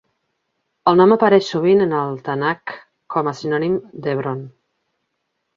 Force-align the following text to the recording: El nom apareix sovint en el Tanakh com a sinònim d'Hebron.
El 0.91 0.95
nom 1.01 1.13
apareix 1.15 1.49
sovint 1.55 1.83
en 1.85 1.93
el 1.99 2.17
Tanakh 2.29 2.75
com 3.17 3.31
a 3.33 3.37
sinònim 3.43 3.79
d'Hebron. 4.07 4.45